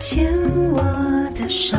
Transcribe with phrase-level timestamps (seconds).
[0.00, 0.32] 牵
[0.72, 0.80] 我
[1.34, 1.76] 的手，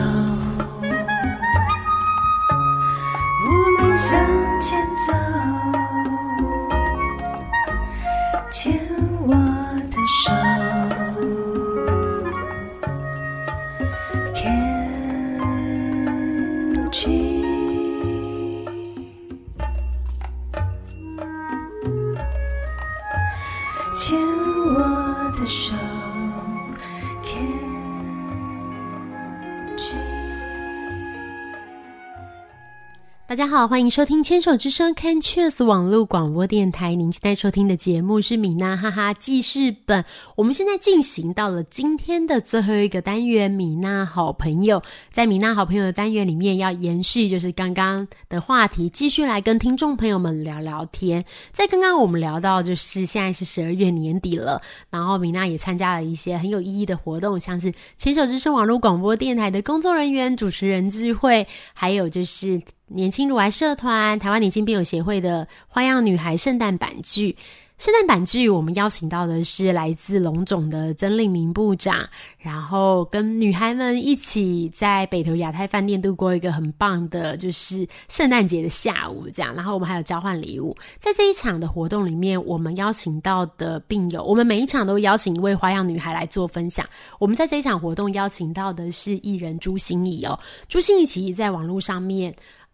[33.32, 36.96] 大家好，欢迎收听《牵手之声》Can Cheers 网络广播电台。
[36.96, 40.04] 您现在收听的节目是米娜哈哈记事本。
[40.36, 44.84] 我们现在进行到了今天的最后一个单元——米娜好朋友。
[45.14, 51.24] 在米娜好朋友的单元里面，要延续就是刚刚的话题，继续来跟听众朋友们聊聊天。
[51.54, 62.62] 在刚刚我们聊到，就是现在是十二月年底了，然后米娜也参加了一些很有意义的活动，像是牵手之声网络广播电台的工作人员、主持人聚会，还有就是。
[62.94, 67.36] 年轻乳癌社团、台湾年轻病友协会的花样女孩圣诞版剧。
[67.78, 79.52] 圣诞版剧，我们邀请到的是来自龙总的曾令明部长，然后跟女孩们一起在北投亚太饭店度过一个很棒的，就是圣诞节的下午，这样。
[79.56, 86.86] 然后我们还有交换礼物，在这一场的活动里面，我们邀请到的病友，我们每一场都邀请一位花样女孩来做分享。
[87.18, 92.32] 我们在这一场活动邀请到的是艺人朱心怡哦，朱心怡其实在网络上面。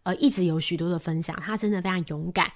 [0.07, 2.49] 呃，一直有许多的分享，他真的非常勇敢。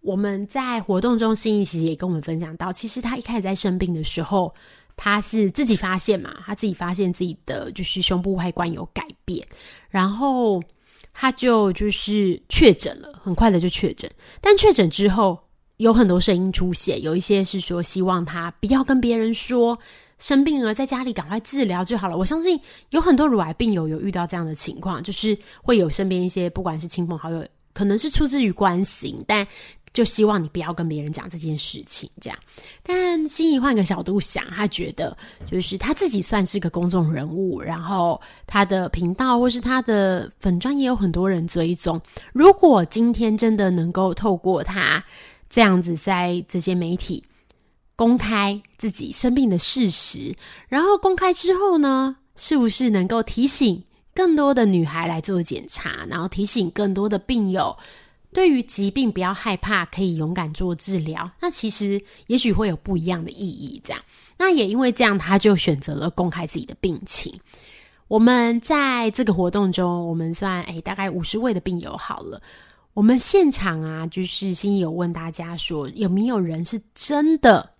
[0.00, 4.54] 我们在活动中，心其实也跟我们分享到，其实他一开始在生病的时候，
[4.96, 9.46] 他是自己发现嘛，他自己发现自己的就是胸部外观有改变，
[9.90, 10.62] 然后
[11.12, 14.10] 他就就是确诊了，很快的就确诊。
[14.40, 15.38] 但确诊之后，
[15.76, 19.78] 有很多声音出现，有一些是说希望他不要跟别人说。
[20.18, 22.16] 生病了，在家里赶快治疗就好了。
[22.16, 22.58] 我相信
[22.90, 29.46] 有很多乳癌病友有遇到这样的情况，就是会有身边一些不管是亲朋好友，可能是出自于关心，但
[29.92, 32.08] 就希望你不要跟别人讲这件事情。
[32.20, 32.38] 这样，
[32.82, 35.16] 但心怡换个角度想，他觉得
[35.50, 42.00] 就是他自己算是个公众人物，然后他的频道或是他的粉专也有很多人追踪。
[42.32, 45.04] 如果今天真的能够透过他
[45.50, 47.22] 这样子在这些媒体。
[47.96, 50.34] 公开自己生病的事实，
[50.68, 53.82] 然后公开之后呢，是不是能够提醒
[54.14, 57.76] 更多的女孩来做检查，然后提醒更多的病友，
[58.32, 61.30] 对于疾病不要害怕，可以勇敢做治疗？
[61.40, 63.80] 那其实也许会有不一样的意义。
[63.84, 64.02] 这样，
[64.36, 67.38] 那也因为这样，他就选择了公开自己的病情。
[68.08, 72.42] 我们在这个活动中，我们算诶大概五十位的病友好了。
[72.92, 77.73] 我们现场啊，就是心有问大家说，有没有人是真的？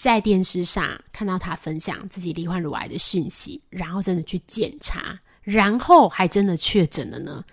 [0.00, 7.44] 在电视上看到他分享自己罹患乳癌的讯息，然后真的去检查，然后还真的确诊了呢。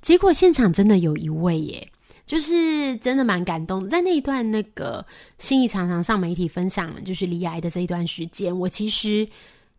[0.00, 1.88] 结果现场真的有一位耶，
[2.26, 3.88] 就是真的蛮感动。
[3.88, 5.06] 在那一段那个
[5.38, 9.28] 心意常常上媒体分享，就是罹癌的这一段时间，我其实。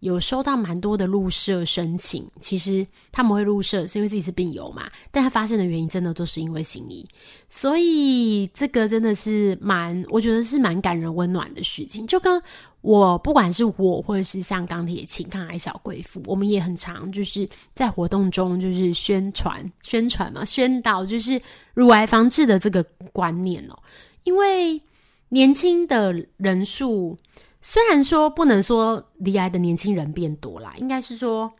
[0.04, 7.08] 有收到蛮多的入社申请，其实他们会入社是因为自己是病友嘛，但他发现的原因真的都是因为心意，
[7.48, 12.06] 所以这个真的是蛮，我觉得是蛮感人温暖的事情。
[12.06, 12.42] 就跟
[12.82, 21.42] 我不管是我或者是像钢铁情抗癌小贵妇，我们也很常就是在活动中就是宣传宣传嘛，宣导就是
[21.74, 22.84] 乳癌防治的这个
[23.14, 23.80] 观念哦，
[24.26, 24.82] 因为
[25.30, 27.18] 年轻的人数。
[27.66, 31.52] 虽然说不能说离癌的年轻人变多啦，应该是说，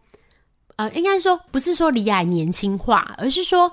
[0.76, 3.72] 呃，应该说不是说离癌年轻化，而是说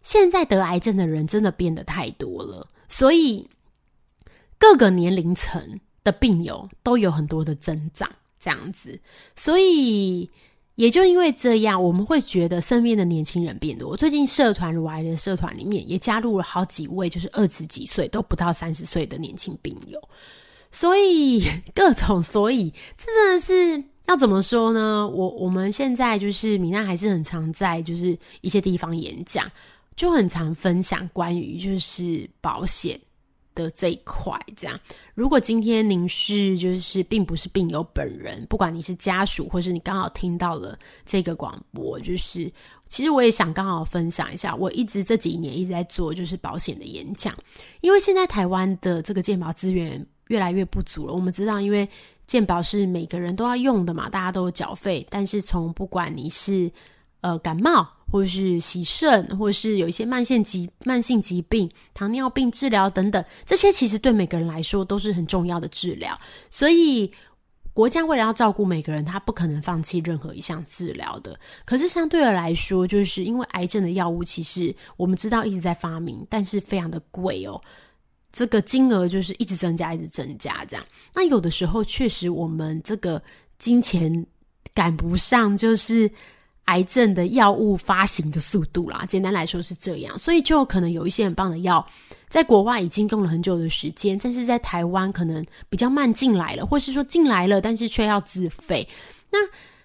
[0.00, 3.48] 现在得癌症的人真的变得太多了，所以
[4.58, 9.00] 各个年龄层的病友都有很多的增长，这样子，
[9.34, 10.30] 所以
[10.76, 13.96] 也就因为这样，我们会觉得身边的年轻人变多。
[13.96, 20.00] 最近社团如癌的社团里面也加入了好几位，就是二十几岁都不到三十岁的年轻病友。
[20.72, 25.06] 所以各种，所以这真的是要怎么说呢？
[25.06, 29.48] 我我们现在就是米娜还是很常在就是一些地方演讲，
[29.94, 32.98] 就很常分享关于就是保险
[33.54, 34.38] 的这一块。
[34.56, 34.78] 这样，
[35.14, 42.50] 如果今天您是就是并不是病友本人，不管你是家属或是你刚好听到了这个广播，就是
[42.88, 47.36] 其实我也想刚好分享一下，我一直这几年一直在做就是保险的演讲，
[47.80, 50.06] 因为现在台湾的这个健保资源。
[50.28, 51.12] 越来越不足了。
[51.12, 51.86] 我们知道，因为
[52.26, 55.06] 健保是每个人都要用的嘛，大家都有缴费。
[55.10, 56.72] 但是从不管你是
[57.20, 66.20] 呃感冒，或是洗肾，或是有一些慢性疾慢性疾病、糖尿病治疗等等，这些其实对每个人来说都是很重要的治疗。
[66.50, 67.10] 所以
[67.72, 71.40] 国家为了要照顾每个人，他不可能放弃任何一项治疗的。
[71.64, 77.58] 可是相对的来说，就是因为癌症的药物，其实我们知道一直在发明，但是非常的贵哦。
[78.30, 80.84] 这个金额就是一直增加，一直增加这样。
[81.14, 83.22] 那有的时候确实我们这个
[83.58, 84.26] 金钱
[84.74, 86.10] 赶不上，就是
[86.64, 89.04] 癌症的药物发行的速度啦。
[89.08, 91.86] 简单来说是这样，所以就可能有一些很棒的药，
[92.28, 98.86] 在国外已经用了很久的时间，但是在台湾可能比较慢进来了，或是说进来了，但是却要自费。
[99.30, 99.38] 那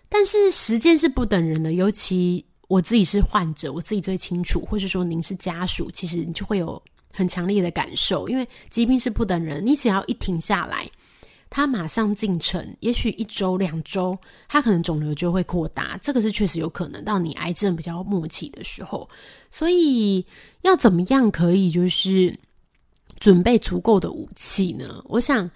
[0.09, 6.81] 但是时间是不等人的，尤其我自己是患者，我自己最清楚，或是说您是家属，其实你就会有。
[7.13, 10.88] 很强烈的感受，因为疾病是不等人，你只要一停下来，
[11.50, 14.18] 他马上进城，也许一周两周，
[14.48, 19.10] 他可能肿瘤就会扩大，这个是确实有可能到你癌症比较末期的时候。
[19.50, 20.26] 所以
[20.62, 22.38] 要怎么样可以就是
[23.20, 25.02] 准备足够的武器呢？
[25.06, 25.50] 我想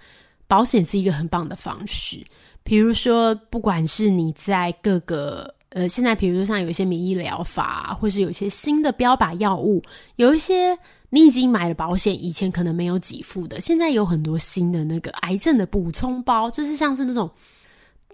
[0.46, 2.24] 保险是一个很棒的方式，
[2.62, 9.82] 比如说不管是你在各个呃，现在比如说像有一些免疫疗法，或是有一些新的标靶药物，
[10.16, 10.78] 有一些。
[11.14, 17.30] 你已经买了保险，以前可能没有给付的，现在有很多新的那个癌症的补充包，就是像是那种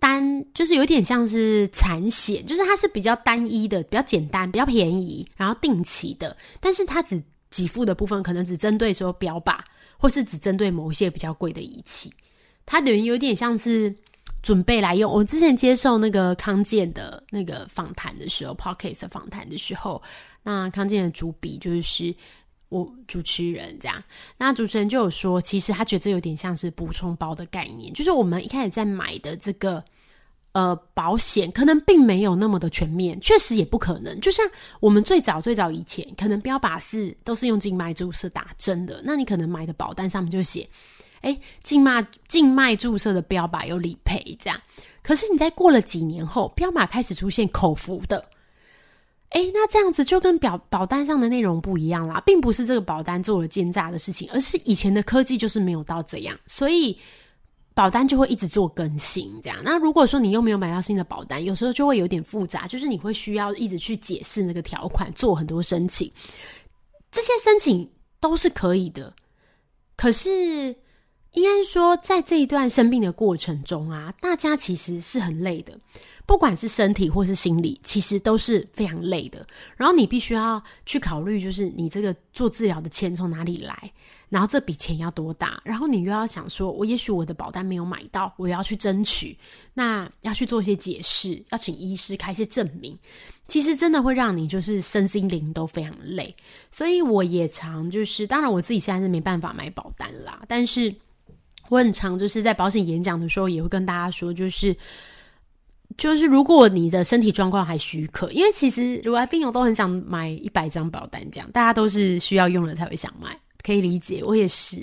[0.01, 9.59] 单，就是有点像是产险，就是它是比较单一的、比较简单、比较便宜，然后定期的，但是它只给付的部分可能只针对说标靶，
[9.97, 12.13] 或是只针对某一些比较贵的仪器，
[12.67, 13.95] 它等于有点像是
[14.43, 15.13] 准备来用。
[15.13, 20.03] 我之前接受那个康健的那个访谈的时候，Pocket 访谈的时候，
[20.43, 22.15] 那康健的主笔就是。
[22.71, 24.05] 我主持人这样，
[24.37, 29.83] 那主持人就有说，其实他觉得有点像是补充包的概念，就是我们一开始在买的这个
[30.53, 34.21] 呃保险，可能并没有那么的全面，确实也不可能。
[34.21, 34.47] 就像
[34.81, 40.69] 我们最早最早以前，可能标靶是都是用静脉注射打针的，那你可能买的保单上面就写，
[41.21, 44.61] 哎，静脉静脉注射的标靶有理赔这样。
[45.03, 48.25] 可是你在过了几年后，标靶开始出现口服的。
[49.31, 56.99] 哎，那这样子就跟表保单上的内容不一样啦，并不是这个保单做了奸诈的事情，而是以前的科技就是没有到这样，所以
[57.75, 59.31] 保单就会一直做更新。
[59.43, 66.11] 这样，那如果说你又没有买到新的保单，有时候就会有点复杂，就是你会需要一直去解释那个条款，做很多申请。
[67.11, 67.87] 这些申请
[68.21, 69.13] 都是可以的，
[69.95, 70.75] 可是
[71.33, 75.79] 应该说，在这一段生病的过程中啊，大家其实是很累的。
[76.27, 79.47] 不管是身体或是心理，其实都是非常累的。
[79.77, 83.91] 然后你必须要去考虑，就是你这个做治疗的钱从哪里来，
[84.29, 89.39] 然后这笔钱要多大，然后你又要想说，我也许我的保单没有买到，我要去争取，
[89.73, 92.99] 那要去做一些解释，要请医师开一些证明，
[93.47, 96.37] 其实真的会让你就是身心灵都非常累。
[96.71, 100.95] 所以我也常就是，当然我自己现在是没办法买保单啦，但是
[101.69, 104.77] 我很常就是在保险演讲的时候也会跟大家说，就是。
[105.97, 114.77] 就是如果你的身体状况还许可，因为其实如果病友都很想买一百张保单，这样大家都是需要用了才会想买，可以理解，我也是。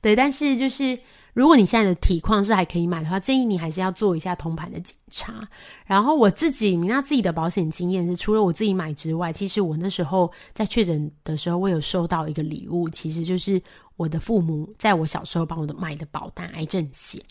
[0.00, 0.96] 对，但是就是
[1.32, 5.48] 如果你现在的体况是还可以买的话，建议你还是要做一下通盘的检查。
[5.86, 13.60] 然后我自己，那自己的保险经验是，除了我自己买之外，其实我那时候在确诊的时候，我有收到一个礼物，其实就是
[13.96, 17.22] 我的父母在我小时候帮我的买的保单，癌症险。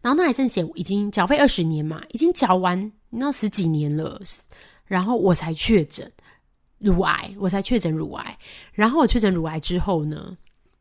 [0.00, 4.18] 然后那癌症险已经缴费二十年嘛，已经缴完那十几年了，
[4.86, 6.10] 然后我才确诊
[6.78, 8.38] 乳癌，我才确诊乳癌。
[8.72, 10.34] 然后我确诊乳癌之后呢，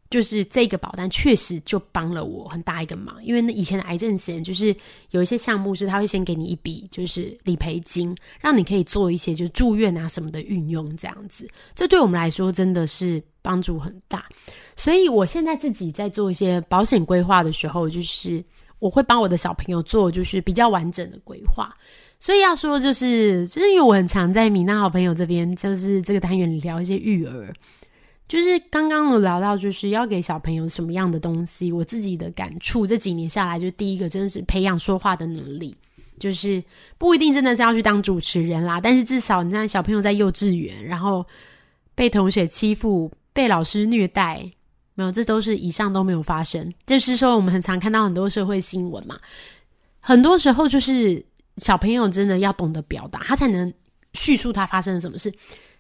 [0.10, 4.76] 就是这个保单确实就帮了我很大一个忙，因为那以前的癌症险就是
[5.12, 14.26] 有一些项目是他会先给你一笔就是理赔金，让你可以做一些就住院啊什么的运用这样子，这对我们来说真的是帮助很大。
[14.76, 18.44] 所以我现在自己在做一些保险规划的时候，就是。
[18.80, 21.70] 我会帮我的小朋友做，就是比较完整的规划。
[22.18, 27.54] 所以要说，就是就是因为我很常在米娜好朋友这边，就是这个单元里聊一些育儿。
[28.30, 31.72] 就是刚刚有聊到，就是要给小朋友什么样的东西。
[31.72, 35.76] 我自己的感触，这几年下来，就第一个真的是培养说话的能力。
[36.20, 36.62] 就是
[36.98, 41.26] 不一定真的是要去当主持人啦，但是至少你看小朋友在幼稚园，然后
[41.96, 44.50] 被同学欺负，被老师虐待。
[44.96, 46.74] 没有，这都是以上都没有发生。
[46.86, 49.18] 就是说，我们很常看到很多社会新闻嘛，
[50.02, 53.74] 很多时候就是小朋友真的要懂得表达，他才能
[54.14, 55.34] 叙述他发生了什么事。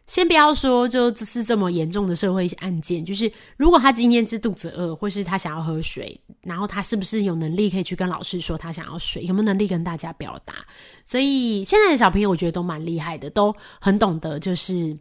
[0.09, 10.55] 先不要说，就只是这么严重的社会案件，就是如果他今天是肚子饿，或是他想要喝水，然后他是不是有能力可以去跟老师说他想要水，有没有能力跟大家表达？
[11.05, 14.97] 所以现在的小朋友，我觉得都蛮厉害的，都很懂得就是。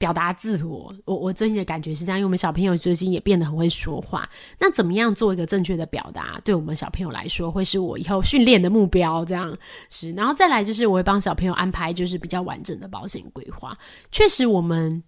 [0.00, 0.92] 表达自我。
[1.04, 4.26] 我我最近的感觉是这样，因为我们小朋友最近也变得很会说话。
[4.58, 9.22] 那怎么样做一个正确的表达，对我们小朋友来说，会是我以后训练的目标。
[9.26, 9.54] 这样
[9.90, 13.76] 是，然后再来就是我会帮小朋友安排就是比较完整的保险规划。
[14.10, 15.02] 确实，我们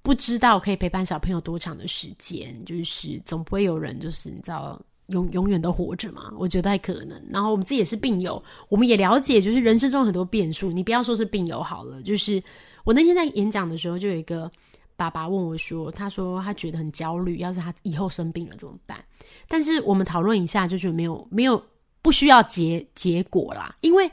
[0.00, 4.80] 不知道可以陪伴小朋友多长的时间，就是总不会有人就是你知道。
[5.10, 6.32] 永永远都活着嘛？
[6.36, 7.16] 我觉得不太可能。
[7.30, 10.72] 然后我们自己也是病友，我们也了解，就是人生中很多变数。
[10.72, 12.42] 你不要说是病友好了，就是
[12.86, 14.48] 我那天在演讲的时候，就有一个
[14.94, 19.04] 爸爸问我说：“他说他觉得很焦虑，要是他以后生病了怎么办？”
[19.48, 21.60] 但是我们讨论一下，就是没有没有
[22.00, 24.08] 不需要结结果啦，因为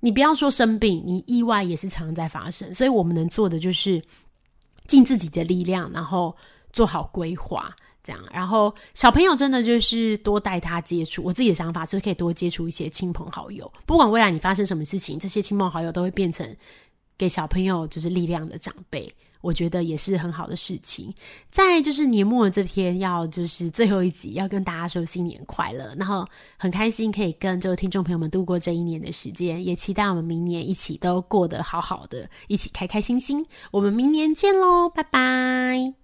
[0.00, 2.72] 你不要说生病，你意外也是常在发生。
[2.74, 4.02] 所以我们能做的就是
[4.86, 6.34] 尽自己的力量，然后
[6.72, 7.76] 做好规划。
[8.02, 11.22] 这样，然后小朋友真的就是多带他接触。
[11.24, 16.46] 我自己的想法是可以多接触一些亲朋好友，不管未来你发生什么事情，这些亲朋好友都会变成
[17.16, 19.14] 给小朋友就是力量的长辈。
[19.40, 21.12] 我觉得也是很好的事情。
[21.50, 25.94] 在就是年末的这天，要就是最后一集，要跟大家说新年快乐。
[25.98, 33.44] 然后很开心可以跟这个听众朋友们度过这一年的时间，也期待我们明年一起都过得好好的，一起开开心心。
[33.70, 36.03] 我们明年见喽，拜拜。